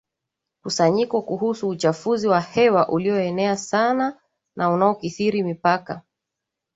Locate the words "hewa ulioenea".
2.41-3.57